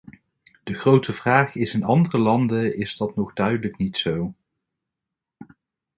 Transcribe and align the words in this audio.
De 0.63 0.73
grote 0.73 1.13
vraag 1.13 1.55
is 1.55 1.73
in 1.73 1.83
andere 1.83 2.17
landen 2.17 2.77
is 2.77 2.97
dat 2.97 3.15
nog 3.15 3.33
duidelijk 3.33 3.77
niet 3.77 3.97
zo. 3.97 4.33